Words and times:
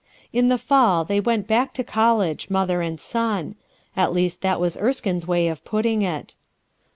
In 0.33 0.47
the 0.47 0.57
fall 0.57 1.05
they 1.05 1.19
went 1.19 1.45
back 1.45 1.75
to 1.75 1.83
college, 1.83 2.49
mother 2.49 2.81
and 2.81 2.99
son. 2.99 3.53
At 3.95 4.13
least 4.13 4.41
that 4.41 4.59
was 4.59 4.75
Erskine's 4.75 5.25
w 5.25 5.43
ay 5.43 5.47
of 5.51 5.63
putting 5.63 6.01
it. 6.01 6.33